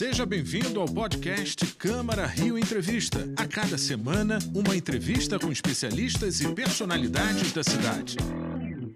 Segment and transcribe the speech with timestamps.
[0.00, 3.28] Seja bem-vindo ao podcast Câmara Rio Entrevista.
[3.36, 8.16] A cada semana, uma entrevista com especialistas e personalidades da cidade.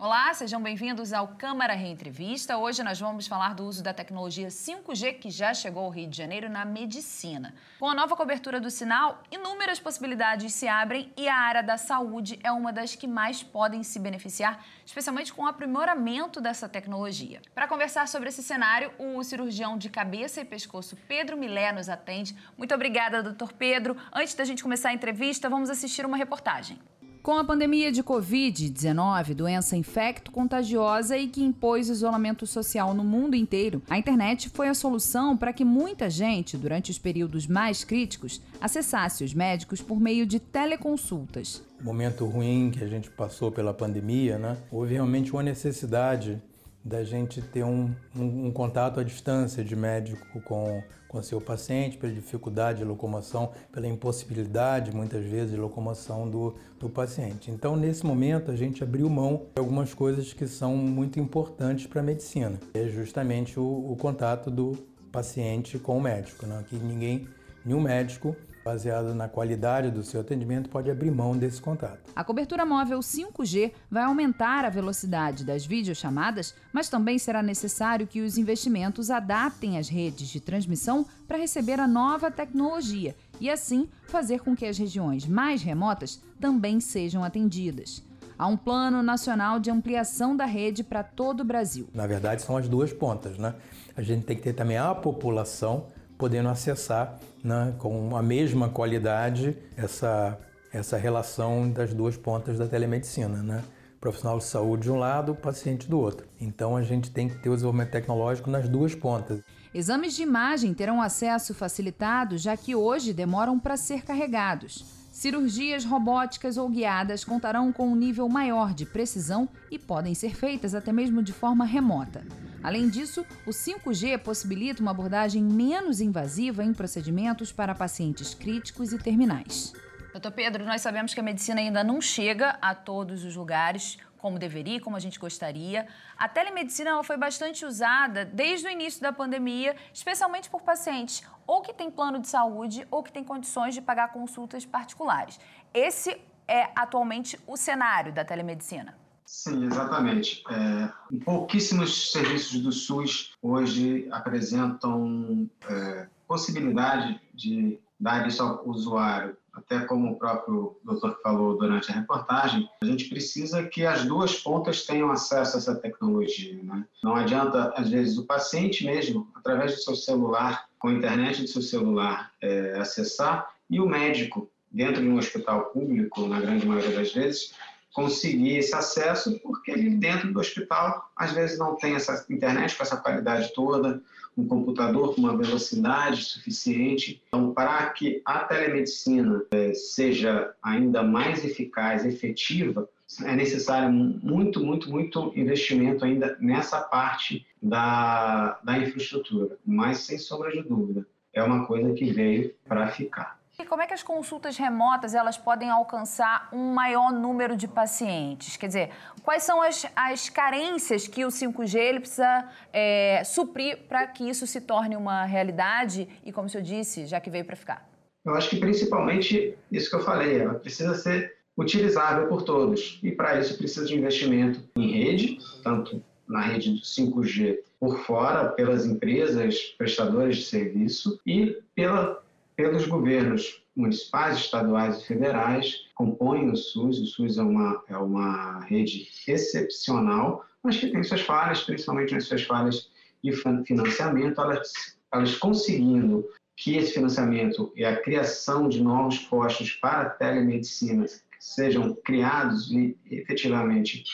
[0.05, 2.59] Olá, sejam bem-vindos ao Câmara Reentrevista.
[2.59, 6.15] Hoje nós vamos falar do uso da tecnologia 5G que já chegou ao Rio de
[6.15, 7.55] Janeiro na medicina.
[7.81, 12.39] Com a nova cobertura do sinal, inúmeras possibilidades se abrem e a área da saúde
[12.43, 17.41] é uma das que mais podem se beneficiar, especialmente com o aprimoramento dessa tecnologia.
[17.55, 22.37] Para conversar sobre esse cenário, o cirurgião de cabeça e pescoço Pedro Milé nos atende.
[22.59, 23.97] Muito obrigada, doutor Pedro.
[24.13, 26.79] Antes da gente começar a entrevista, vamos assistir uma reportagem.
[27.25, 33.83] Com a pandemia de Covid-19, doença infecto-contagiosa e que impôs isolamento social no mundo inteiro,
[33.89, 39.25] a internet foi a solução para que muita gente, durante os períodos mais críticos, acessasse
[39.25, 41.63] os médicos por meio de teleconsultas.
[41.81, 44.59] Momento ruim que a gente passou pela pandemia, né?
[44.71, 46.43] Houve realmente uma necessidade
[46.85, 51.97] da gente ter um, um, um, contato à distância de médico com, com seu paciente,
[51.97, 57.51] pela dificuldade de locomoção, pela impossibilidade, muitas vezes, de locomoção do, do paciente.
[57.51, 62.01] Então, nesse momento, a gente abriu mão de algumas coisas que são muito importantes para
[62.01, 62.61] a medicina.
[62.75, 64.77] É justamente o, o contato do
[65.11, 66.63] paciente com o médico, né?
[66.69, 67.27] que ninguém,
[67.65, 71.99] nenhum médico baseado na qualidade do seu atendimento, pode abrir mão desse contato.
[72.17, 78.23] A cobertura móvel 5G vai aumentar a velocidade das videochamadas, mas também será necessário que
[78.23, 84.41] os investimentos adaptem as redes de transmissão para receber a nova tecnologia e, assim, fazer
[84.41, 88.03] com que as regiões mais remotas também sejam atendidas.
[88.39, 91.89] Há um plano nacional de ampliação da rede para todo o Brasil.
[91.95, 93.55] Na verdade, são as duas pontas, né?
[93.97, 95.87] A gente tem que ter também a população
[96.19, 100.39] podendo acessar né, com a mesma qualidade essa,
[100.73, 103.43] essa relação das duas pontas da telemedicina.
[103.43, 103.63] Né?
[104.01, 106.27] Profissional de saúde de um lado, paciente do outro.
[106.41, 109.41] Então a gente tem que ter o desenvolvimento tecnológico nas duas pontas.
[109.73, 114.85] Exames de imagem terão acesso facilitado, já que hoje demoram para ser carregados.
[115.11, 120.75] Cirurgias robóticas ou guiadas contarão com um nível maior de precisão e podem ser feitas
[120.75, 122.25] até mesmo de forma remota.
[122.65, 128.99] Além disso, o 5G possibilita uma abordagem menos invasiva em procedimentos para pacientes críticos e
[128.99, 129.75] terminais.
[130.13, 134.39] Doutor Pedro, nós sabemos que a medicina ainda não chega a todos os lugares como
[134.39, 135.87] deveria, como a gente gostaria.
[136.17, 141.61] A telemedicina ela foi bastante usada desde o início da pandemia, especialmente por pacientes ou
[141.61, 145.39] que têm plano de saúde ou que têm condições de pagar consultas particulares.
[145.75, 149.04] Esse é atualmente o cenário da telemedicina.
[149.25, 150.43] Sim, exatamente.
[150.51, 150.93] É,
[151.25, 160.13] pouquíssimos serviços do SUS hoje apresentam é, possibilidade de dar isso ao usuário até como
[160.13, 165.11] o próprio doutor falou durante a reportagem, a gente precisa que as duas pontas tenham
[165.11, 166.61] acesso a essa tecnologia.
[166.63, 166.85] Né?
[167.03, 171.49] Não adianta, às vezes, o paciente mesmo, através do seu celular, com a internet do
[171.49, 176.97] seu celular, é, acessar, e o médico, dentro de um hospital público, na grande maioria
[176.97, 177.55] das vezes,
[177.95, 182.83] conseguir esse acesso, porque ele dentro do hospital às vezes não tem essa internet com
[182.83, 184.03] essa qualidade toda,
[184.37, 187.23] um computador com uma velocidade suficiente.
[187.29, 192.89] Então, para que a telemedicina é, seja ainda mais eficaz, efetiva,
[193.23, 199.57] é necessário muito, muito, muito investimento ainda nessa parte da, da infraestrutura.
[199.65, 203.39] Mas, sem sombra de dúvida, é uma coisa que veio para ficar.
[203.57, 208.57] E como é que as consultas remotas elas podem alcançar um maior número de pacientes?
[208.57, 208.91] Quer dizer,
[209.23, 214.45] quais são as, as carências que o 5G ele precisa é, suprir para que isso
[214.45, 217.89] se torne uma realidade e, como o senhor disse, já que veio para ficar?
[218.27, 222.99] Eu acho que principalmente isso que eu falei, ela precisa ser utilizável por todos.
[223.05, 228.49] E para isso precisa de investimento em rede, tanto na rede do 5G por fora,
[228.49, 232.24] pelas empresas prestadoras de serviço e pela
[232.57, 236.99] pelos governos municipais, estaduais e federais, compõem o SUS.
[237.01, 242.27] O SUS é uma, é uma rede excepcional, mas que tem suas falhas, principalmente nas
[242.27, 242.91] suas falhas
[243.23, 243.33] de
[243.67, 244.73] financiamento, elas,
[245.13, 246.25] elas conseguindo
[246.57, 251.07] que esse financiamento e a criação de novos postos para telemedicina
[251.41, 254.05] sejam criados e efetivamente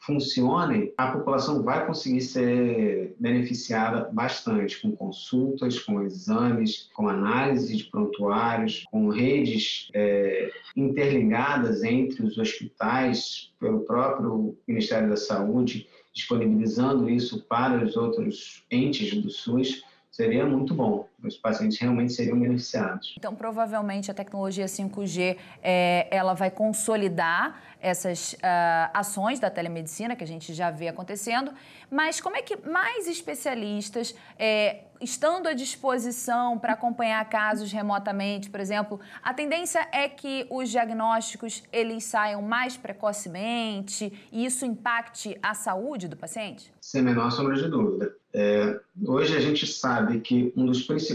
[0.00, 7.84] funcionem, a população vai conseguir ser beneficiada bastante com consultas, com exames, com análise de
[7.84, 17.42] prontuários, com redes é, interligadas entre os hospitais pelo próprio Ministério da Saúde, disponibilizando isso
[17.42, 21.09] para os outros entes do SUS seria muito bom.
[21.22, 23.14] Os pacientes realmente seriam beneficiados.
[23.16, 30.22] Então, provavelmente a tecnologia 5G é, ela vai consolidar essas uh, ações da telemedicina que
[30.22, 31.52] a gente já vê acontecendo,
[31.90, 38.60] mas como é que mais especialistas, é, estando à disposição para acompanhar casos remotamente, por
[38.60, 45.54] exemplo, a tendência é que os diagnósticos eles saiam mais precocemente e isso impacte a
[45.54, 46.70] saúde do paciente?
[46.80, 48.14] Sem menor sombra de dúvida.
[48.32, 51.09] É, hoje a gente sabe que um dos principais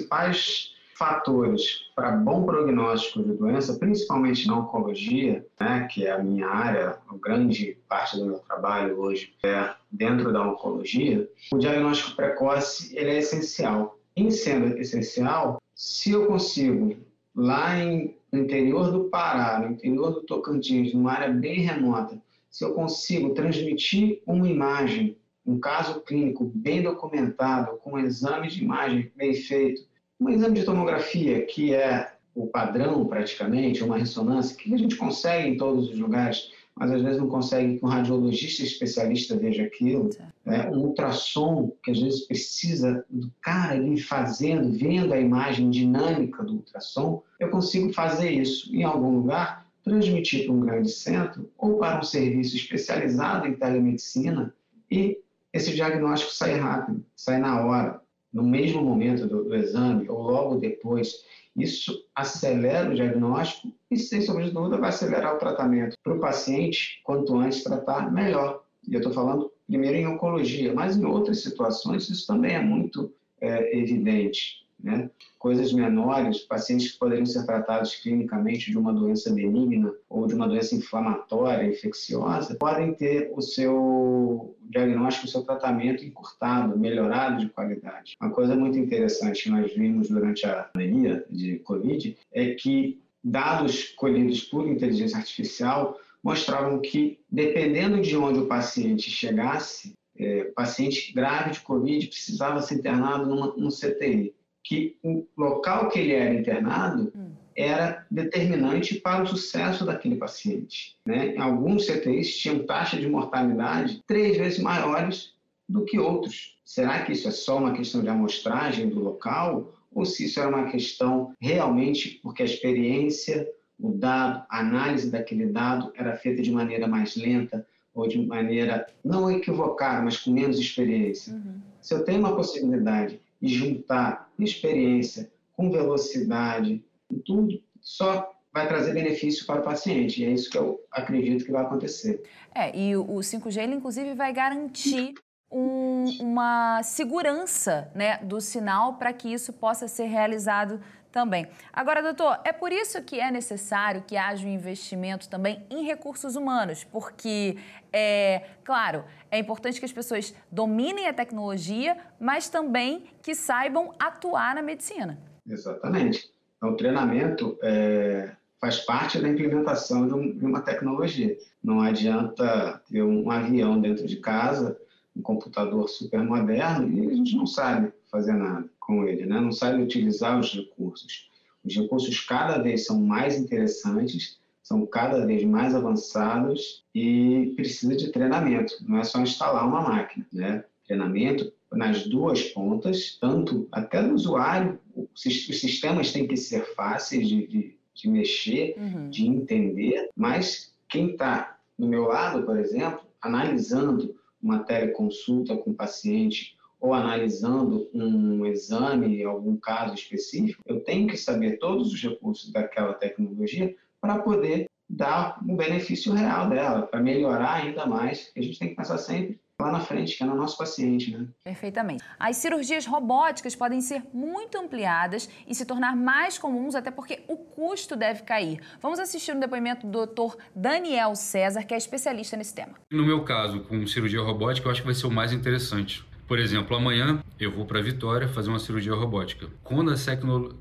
[0.95, 6.97] fatores para bom prognóstico de doença, principalmente na oncologia, né, que é a minha área,
[7.07, 13.11] a grande parte do meu trabalho hoje é dentro da oncologia, o diagnóstico precoce ele
[13.11, 13.99] é essencial.
[14.15, 16.95] Em sendo essencial, se eu consigo
[17.35, 22.17] lá em, no interior do Pará, no interior do Tocantins, numa área bem remota,
[22.49, 28.63] se eu consigo transmitir uma imagem, um caso clínico bem documentado, com um exame de
[28.63, 29.85] imagem bem feito,
[30.19, 35.49] um exame de tomografia, que é o padrão praticamente, uma ressonância, que a gente consegue
[35.49, 40.09] em todos os lugares, mas às vezes não consegue que um radiologista especialista veja aquilo.
[40.45, 46.43] É, um ultrassom, que às vezes precisa do cara ali fazendo, vendo a imagem dinâmica
[46.43, 51.77] do ultrassom, eu consigo fazer isso em algum lugar, transmitir para um grande centro ou
[51.77, 54.53] para um serviço especializado em telemedicina
[54.91, 55.19] e
[55.55, 58.01] esse diagnóstico sai rápido, sai na hora
[58.33, 61.23] no mesmo momento do, do exame ou logo depois,
[61.55, 65.95] isso acelera o diagnóstico e, sem sombra de dúvida, vai acelerar o tratamento.
[66.03, 68.61] Para o paciente, quanto antes tratar, melhor.
[68.85, 73.13] E eu estou falando primeiro em oncologia, mas em outras situações isso também é muito
[73.39, 75.09] é, evidente né?
[75.39, 80.47] Coisas menores, pacientes que poderiam ser tratados clinicamente de uma doença benigna ou de uma
[80.47, 88.15] doença inflamatória, infecciosa, podem ter o seu diagnóstico, o seu tratamento encurtado, melhorado de qualidade.
[88.21, 93.85] Uma coisa muito interessante que nós vimos durante a pandemia de Covid é que dados
[93.95, 101.51] colhidos por inteligência artificial mostravam que, dependendo de onde o paciente chegasse, é, paciente grave
[101.51, 104.33] de Covid precisava ser internado numa, num CTI
[104.65, 107.31] que o local que ele era internado hum.
[107.55, 110.97] era determinante para o sucesso daquele paciente.
[111.05, 111.35] Né?
[111.37, 115.35] Alguns CTIs tinham taxa de mortalidade três vezes maiores
[115.69, 116.57] do que outros.
[116.65, 120.49] Será que isso é só uma questão de amostragem do local ou se isso era
[120.49, 123.47] uma questão realmente porque a experiência,
[123.79, 128.87] o dado, a análise daquele dado era feita de maneira mais lenta ou de maneira
[129.03, 131.33] não equivocada, mas com menos experiência?
[131.33, 131.61] Uhum.
[131.79, 136.83] Se eu tenho uma possibilidade e juntar experiência com velocidade,
[137.25, 140.21] tudo, só vai trazer benefício para o paciente.
[140.21, 142.23] E é isso que eu acredito que vai acontecer.
[142.53, 145.13] É, e o 5G, ele, inclusive, vai garantir
[145.51, 150.79] um, uma segurança né, do sinal para que isso possa ser realizado
[151.15, 151.47] também.
[151.71, 156.35] Agora, doutor, é por isso que é necessário que haja um investimento também em recursos
[156.35, 157.57] humanos, porque,
[157.93, 164.55] é, claro, é importante que as pessoas dominem a tecnologia, mas também que saibam atuar
[164.55, 165.17] na medicina.
[165.47, 166.29] Exatamente.
[166.57, 171.37] Então, o treinamento é, faz parte da implementação de, um, de uma tecnologia.
[171.63, 174.77] Não adianta ter um avião dentro de casa,
[175.15, 179.39] um computador super moderno, e a gente não sabe fazer nada com ele, né?
[179.41, 181.29] não sabe utilizar os recursos.
[181.63, 188.11] Os recursos cada vez são mais interessantes, são cada vez mais avançados e precisa de
[188.11, 190.63] treinamento, não é só instalar uma máquina, né?
[190.87, 197.47] Treinamento nas duas pontas, tanto até do usuário, os sistemas têm que ser fáceis de,
[197.47, 199.09] de, de mexer, uhum.
[199.09, 205.75] de entender, mas quem está do meu lado, por exemplo, analisando uma teleconsulta com o
[205.75, 206.54] paciente
[206.85, 212.93] ou analisando um exame, algum caso específico, eu tenho que saber todos os recursos daquela
[212.93, 218.31] tecnologia para poder dar um benefício real dela, para melhorar ainda mais.
[218.37, 221.27] A gente tem que pensar sempre lá na frente, que é no nosso paciente, né?
[221.43, 222.03] Perfeitamente.
[222.19, 227.35] As cirurgias robóticas podem ser muito ampliadas e se tornar mais comuns, até porque o
[227.35, 228.59] custo deve cair.
[228.79, 230.35] Vamos assistir um depoimento do Dr.
[230.55, 232.75] Daniel César, que é especialista nesse tema.
[232.91, 236.39] No meu caso, com cirurgia robótica, eu acho que vai ser o mais interessante por
[236.39, 239.47] exemplo, amanhã eu vou para Vitória fazer uma cirurgia robótica.
[239.63, 239.95] Quando a,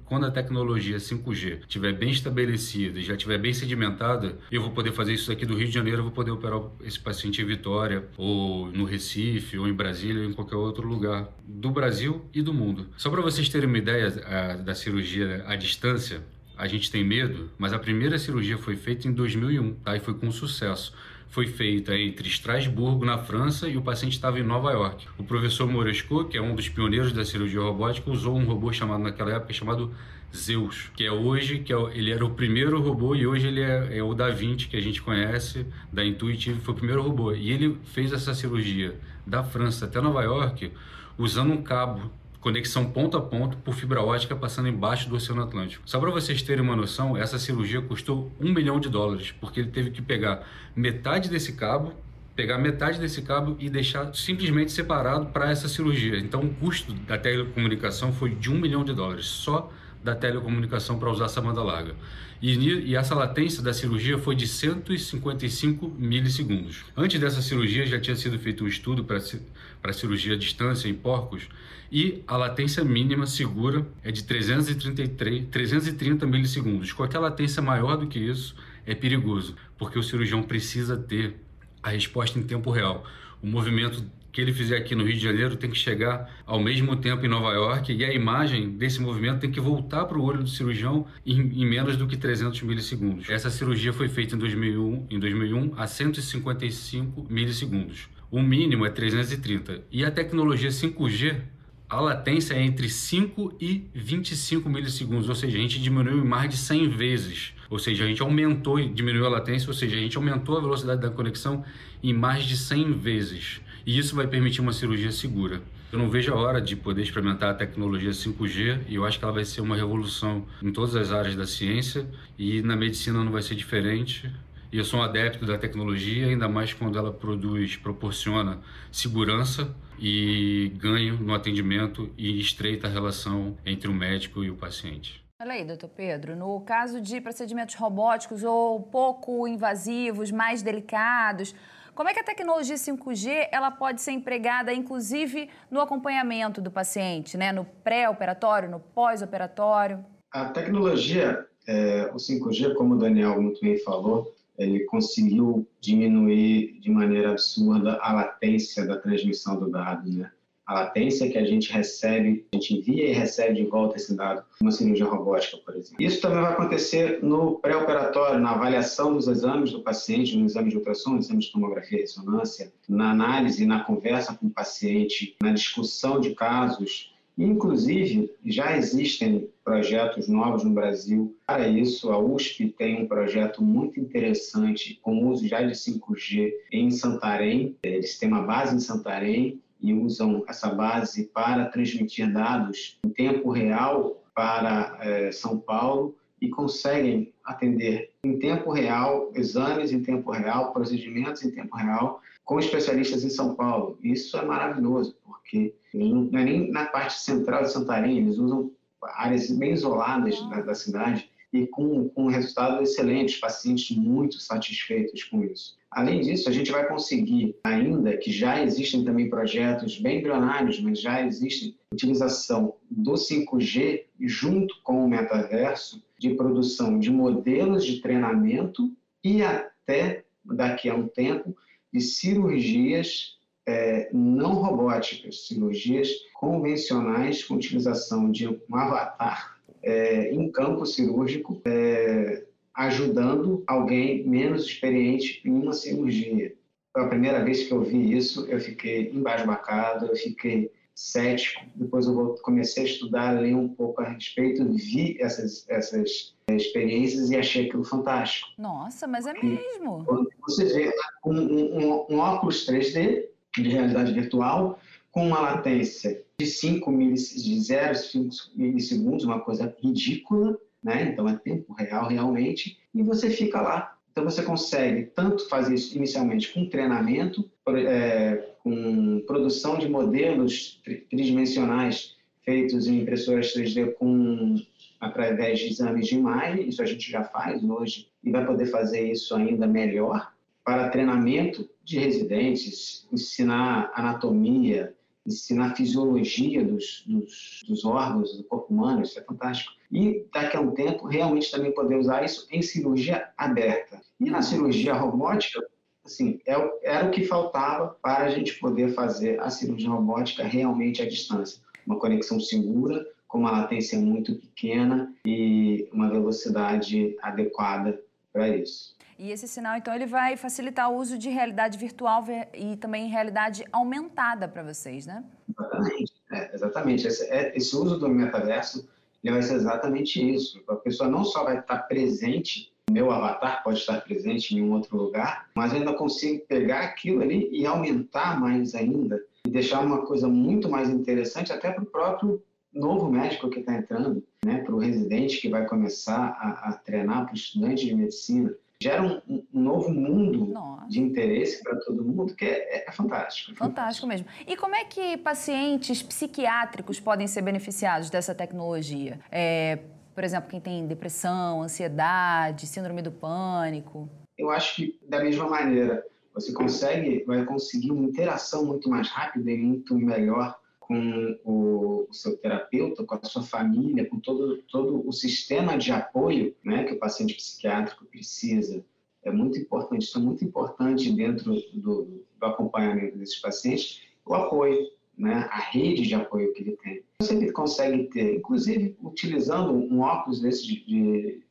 [0.05, 4.93] quando a tecnologia 5G estiver bem estabelecida e já estiver bem sedimentada, eu vou poder
[4.93, 8.05] fazer isso aqui do Rio de Janeiro, eu vou poder operar esse paciente em Vitória,
[8.17, 12.53] ou no Recife, ou em Brasília, ou em qualquer outro lugar do Brasil e do
[12.53, 12.89] mundo.
[12.97, 16.23] Só para vocês terem uma ideia a, da cirurgia à distância,
[16.57, 19.97] a gente tem medo, mas a primeira cirurgia foi feita em 2001, tá?
[19.97, 20.93] E foi com sucesso
[21.35, 25.05] foi feita entre Estrasburgo, na França, e o paciente estava em Nova York.
[25.19, 29.03] O professor Moresco, que é um dos pioneiros da cirurgia robótica, usou um robô chamado
[29.03, 29.93] naquela época chamado
[30.33, 33.99] Zeus, que é hoje, que é, ele era o primeiro robô e hoje ele é,
[33.99, 37.33] é, o Da Vinci que a gente conhece, da Intuitive, foi o primeiro robô.
[37.33, 38.95] E ele fez essa cirurgia
[39.27, 40.71] da França até Nova York
[41.19, 42.13] usando um cabo
[42.45, 45.83] conexão ponto a ponto por fibra ótica passando embaixo do Oceano Atlântico.
[45.87, 49.71] Só para vocês terem uma noção, essa cirurgia custou um milhão de dólares, porque ele
[49.71, 50.47] teve que pegar
[50.77, 51.95] metade desse cabo,
[52.37, 56.19] pegar metade desse cabo e deixar simplesmente separado para essa cirurgia.
[56.19, 59.73] Então o custo da telecomunicação foi de um milhão de dólares, só
[60.05, 61.97] da telecomunicação para usar essa banda larga.
[62.43, 66.85] E, e, essa latência da cirurgia foi de 155 milissegundos.
[66.95, 71.49] Antes dessa cirurgia já tinha sido feito um estudo para cirurgia à distância em porcos
[71.91, 76.93] e a latência mínima segura é de 333, 330 milissegundos.
[76.93, 81.37] Qualquer latência maior do que isso é perigoso, porque o cirurgião precisa ter
[81.83, 83.07] a resposta em tempo real.
[83.43, 86.97] O movimento que ele fizer aqui no Rio de Janeiro tem que chegar ao mesmo
[86.97, 90.43] tempo em Nova York e a imagem desse movimento tem que voltar para o olho
[90.43, 93.31] do cirurgião em, em, menos do que 300 milissegundos.
[93.31, 98.09] Essa cirurgia foi feita em 2001, em 2001 a 155 milissegundos.
[98.29, 99.85] O mínimo é 330.
[99.89, 101.41] E a tecnologia 5G,
[101.89, 106.51] a latência é entre 5 e 25 milissegundos, ou seja, a gente diminuiu em mais
[106.51, 107.55] de 100 vezes.
[107.71, 110.61] Ou seja, a gente aumentou e diminuiu a latência, ou seja, a gente aumentou a
[110.61, 111.65] velocidade da conexão
[112.03, 113.61] em mais de 100 vezes.
[113.87, 115.61] E isso vai permitir uma cirurgia segura.
[115.93, 119.25] Eu não vejo a hora de poder experimentar a tecnologia 5G e eu acho que
[119.25, 122.07] ela vai ser uma revolução em todas as áreas da ciência
[122.39, 124.33] e na medicina não vai ser diferente.
[124.73, 128.59] E eu sou um adepto da tecnologia, ainda mais quando ela produz, proporciona
[128.91, 135.23] segurança e ganho no atendimento e estreita a relação entre o médico e o paciente.
[135.41, 141.55] Olha aí, doutor Pedro, no caso de procedimentos robóticos ou pouco invasivos, mais delicados,
[141.95, 147.37] como é que a tecnologia 5G ela pode ser empregada, inclusive, no acompanhamento do paciente,
[147.37, 147.53] né?
[147.53, 150.05] no pré-operatório, no pós-operatório?
[150.33, 156.91] A tecnologia, é, o 5G, como o Daniel muito bem falou, ele conseguiu diminuir de
[156.91, 160.31] maneira absurda a latência da transmissão do dado, né?
[160.67, 164.43] A latência que a gente recebe, a gente envia e recebe de volta esse dado,
[164.61, 166.03] uma cirurgia robótica, por exemplo.
[166.03, 170.77] Isso também vai acontecer no pré-operatório, na avaliação dos exames do paciente, no exame de
[170.77, 175.53] ultrassom, no exame de tomografia e ressonância, na análise, na conversa com o paciente, na
[175.53, 177.13] discussão de casos.
[177.37, 182.13] Inclusive, já existem projetos novos no Brasil para isso.
[182.13, 187.77] A USP tem um projeto muito interessante com uso já de 5G em Santarém.
[187.83, 193.51] Eles têm uma base em Santarém e usam essa base para transmitir dados em tempo
[193.51, 200.73] real para é, São Paulo e conseguem atender em tempo real, exames em tempo real,
[200.73, 203.99] procedimentos em tempo real, com especialistas em São Paulo.
[204.03, 208.73] Isso é maravilhoso, porque não é nem na parte central de Santarém, eles usam
[209.03, 215.45] áreas bem isoladas da, da cidade e com, com resultados excelentes, pacientes muito satisfeitos com
[215.45, 215.77] isso.
[215.89, 221.01] Além disso, a gente vai conseguir, ainda que já existem também projetos bem embrionários, mas
[221.01, 228.91] já existe utilização do 5G junto com o metaverso de produção de modelos de treinamento
[229.23, 231.57] e até, daqui a um tempo,
[231.93, 239.54] de cirurgias é, não robóticas, cirurgias convencionais com utilização de um avatar
[239.85, 246.55] é, em campo cirúrgico, é, ajudando alguém menos experiente em uma cirurgia.
[246.93, 251.61] Foi a primeira vez que eu vi isso, eu fiquei embasbacado, eu fiquei cético.
[251.75, 257.37] Depois eu comecei a estudar, ler um pouco a respeito, vi essas, essas experiências e
[257.37, 258.49] achei aquilo fantástico.
[258.57, 260.05] Nossa, mas é mesmo?
[260.47, 260.93] Você vê
[261.27, 263.27] um, um, um óculos 3D
[263.57, 264.79] de realidade virtual
[265.15, 271.05] com uma latência de 5 milissegundos, de 0,5 milissegundos, uma coisa ridícula, né?
[271.13, 273.97] Então é tempo real realmente, e você fica lá.
[274.11, 282.17] Então você consegue tanto fazer isso inicialmente com treinamento, é, com produção de modelos tridimensionais
[282.45, 284.57] feitos em impressoras 3D com
[285.01, 289.13] através de exames de imagem, isso a gente já faz hoje e vai poder fazer
[289.13, 290.33] isso ainda melhor
[290.65, 294.95] para treinamento de residentes, ensinar anatomia,
[295.27, 299.73] ensinar fisiologia dos, dos, dos, órgãos do corpo humano, isso é fantástico.
[299.91, 304.01] E daqui a um tempo, realmente também poder usar isso em cirurgia aberta.
[304.21, 305.65] E na cirurgia robótica,
[306.05, 311.03] assim, é, era o que faltava para a gente poder fazer a cirurgia robótica realmente
[311.03, 311.63] à distância.
[311.87, 318.01] Uma conexão segura, com uma latência muito pequena e uma velocidade adequada
[318.33, 318.94] para isso.
[319.19, 323.65] E esse sinal, então, ele vai facilitar o uso de realidade virtual e também realidade
[323.73, 325.25] aumentada para vocês, né?
[325.49, 326.13] Exatamente.
[326.33, 327.07] É, exatamente.
[327.07, 328.89] Esse, é, esse, uso do metaverso
[329.23, 330.63] ele vai ser exatamente isso.
[330.69, 334.97] A pessoa não só vai estar presente, meu avatar pode estar presente em um outro
[334.97, 340.05] lugar, mas eu ainda consigo pegar aquilo ali e aumentar mais ainda e deixar uma
[340.05, 342.43] coisa muito mais interessante até para o próprio
[342.73, 347.25] novo médico que está entrando, né, para o residente que vai começar a, a treinar,
[347.25, 350.89] para o estudante de medicina gera um, um novo mundo Nossa.
[350.89, 354.07] de interesse para todo mundo que é, é, fantástico, é fantástico.
[354.07, 354.27] mesmo.
[354.47, 359.21] E como é que pacientes psiquiátricos podem ser beneficiados dessa tecnologia?
[359.31, 359.79] É,
[360.15, 364.09] por exemplo, quem tem depressão, ansiedade, síndrome do pânico?
[364.37, 369.51] Eu acho que da mesma maneira você consegue, vai conseguir uma interação muito mais rápida
[369.51, 375.13] e muito melhor com o, seu terapeuta, com a sua família, com todo, todo o
[375.13, 378.85] sistema de apoio né, que o paciente psiquiátrico precisa.
[379.25, 384.79] É muito importante, isso é muito importante dentro do, do acompanhamento desses pacientes, o apoio,
[385.17, 387.03] né, a rede de apoio que ele tem.
[387.21, 391.43] Você ele consegue ter, inclusive utilizando um óculos desse de, de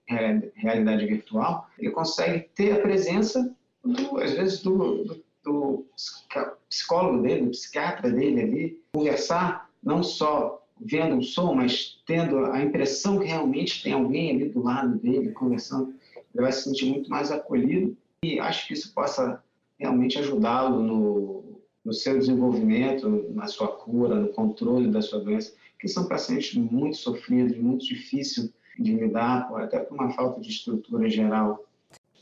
[0.55, 5.85] realidade virtual, ele consegue ter a presença, do, às vezes, do, do do
[6.67, 12.61] psicólogo dele, do psiquiatra dele ali, conversar, não só vendo o som, mas tendo a
[12.61, 15.93] impressão que realmente tem alguém ali do lado dele conversando,
[16.33, 19.41] ele vai se sentir muito mais acolhido e acho que isso possa
[19.77, 25.87] realmente ajudá-lo no, no seu desenvolvimento, na sua cura, no controle da sua doença, que
[25.87, 31.65] são pacientes muito sofridos, muito difícil de lidar, até por uma falta de estrutura geral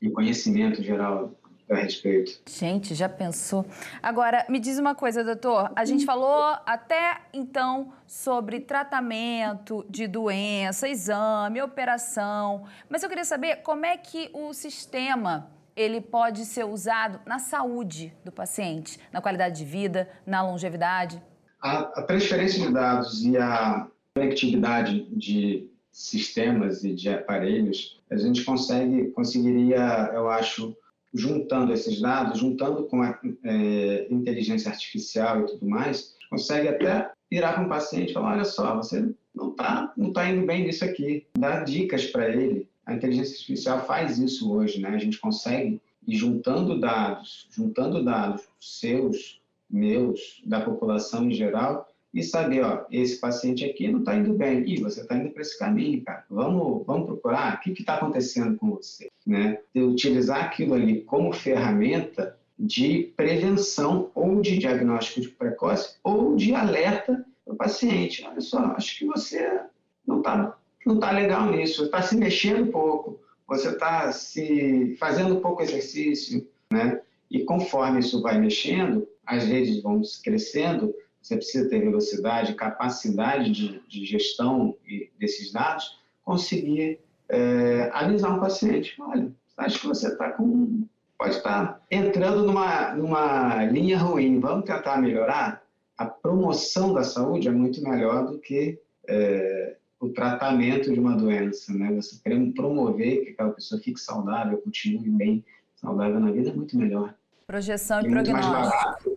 [0.02, 1.32] e conhecimento geral
[1.74, 2.42] a respeito.
[2.48, 3.66] Gente, já pensou?
[4.02, 5.72] Agora, me diz uma coisa, doutor.
[5.76, 13.58] A gente falou até então sobre tratamento de doença, exame, operação, mas eu queria saber
[13.58, 19.58] como é que o sistema ele pode ser usado na saúde do paciente, na qualidade
[19.58, 21.22] de vida, na longevidade?
[21.62, 28.44] A, a transferência de dados e a conectividade de sistemas e de aparelhos, a gente
[28.44, 30.76] consegue, conseguiria, eu acho,
[31.14, 37.54] juntando esses dados, juntando com a é, inteligência artificial e tudo mais, consegue até virar
[37.54, 40.86] para um paciente e falar: olha só, você não está não tá indo bem nisso
[40.86, 42.70] aqui, dá dicas para ele.
[42.86, 44.90] A inteligência artificial faz isso hoje, né?
[44.90, 52.22] A gente consegue ir juntando dados, juntando dados seus, meus, da população em geral, e
[52.22, 55.58] saber, ó, esse paciente aqui não está indo bem, e você está indo para esse
[55.58, 56.26] caminho, cara.
[56.30, 59.60] Vamos, vamos procurar o que está acontecendo com você, né?
[59.74, 66.54] De utilizar aquilo ali como ferramenta de prevenção ou de diagnóstico de precoce ou de
[66.54, 68.24] alerta para o paciente.
[68.26, 69.62] Olha só, acho que você
[70.06, 75.62] não está não tá legal nisso, está se mexendo pouco, você está se fazendo pouco
[75.62, 77.02] exercício, né?
[77.30, 83.82] E conforme isso vai mexendo, as redes vão crescendo, você precisa ter velocidade, capacidade de,
[83.88, 84.76] de gestão
[85.20, 90.84] desses dados, conseguir é, avisar um paciente, olha, acho que você está com,
[91.18, 95.64] pode estar entrando numa, numa linha ruim, vamos tentar melhorar?
[95.98, 101.72] A promoção da saúde é muito melhor do que é, o tratamento de uma doença,
[101.74, 101.94] né?
[101.94, 106.76] Você querendo promover que aquela pessoa fique saudável, continue bem saudável na vida é muito
[106.78, 107.14] melhor.
[107.46, 109.11] Projeção e, e prognóstico.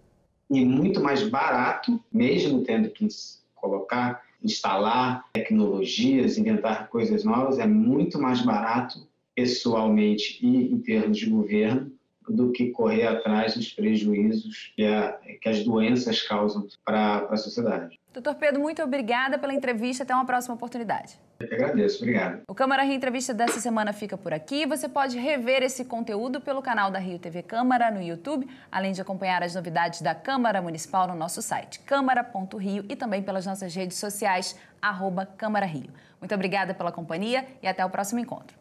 [0.54, 3.08] E muito mais barato, mesmo tendo que
[3.54, 11.26] colocar, instalar tecnologias, inventar coisas novas, é muito mais barato pessoalmente e em termos de
[11.26, 11.90] governo
[12.28, 17.98] do que correr atrás dos prejuízos que, a, que as doenças causam para a sociedade.
[18.14, 20.04] Doutor Pedro, muito obrigada pela entrevista.
[20.04, 21.18] Até uma próxima oportunidade.
[21.40, 22.42] Eu que agradeço, obrigado.
[22.48, 24.64] O Câmara Rio Entrevista dessa semana fica por aqui.
[24.66, 29.00] Você pode rever esse conteúdo pelo canal da Rio TV Câmara no YouTube, além de
[29.00, 33.98] acompanhar as novidades da Câmara Municipal no nosso site, câmara.rio e também pelas nossas redes
[33.98, 35.90] sociais, arroba Câmara Rio.
[36.20, 38.56] Muito obrigada pela companhia e até o próximo encontro.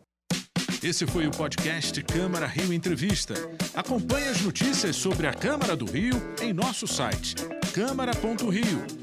[0.82, 3.36] Esse foi o podcast Câmara Rio Entrevista.
[3.76, 7.36] Acompanhe as notícias sobre a Câmara do Rio em nosso site,
[7.72, 9.03] câmara.rio